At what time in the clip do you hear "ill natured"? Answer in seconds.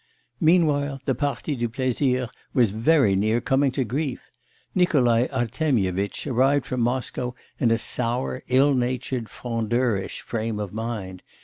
8.47-9.29